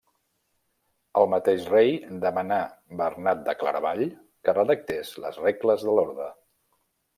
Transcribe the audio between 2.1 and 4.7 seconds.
demanà Bernat de Claravall que